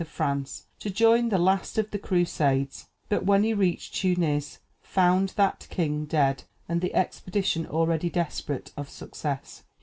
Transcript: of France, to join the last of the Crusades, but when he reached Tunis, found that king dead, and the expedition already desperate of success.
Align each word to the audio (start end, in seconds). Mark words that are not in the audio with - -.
of 0.01 0.07
France, 0.07 0.65
to 0.79 0.89
join 0.89 1.29
the 1.29 1.37
last 1.37 1.77
of 1.77 1.91
the 1.91 1.99
Crusades, 1.99 2.87
but 3.07 3.23
when 3.23 3.43
he 3.43 3.53
reached 3.53 3.93
Tunis, 3.93 4.57
found 4.81 5.29
that 5.35 5.67
king 5.69 6.05
dead, 6.05 6.43
and 6.67 6.81
the 6.81 6.95
expedition 6.95 7.67
already 7.67 8.09
desperate 8.09 8.71
of 8.75 8.89
success. 8.89 9.61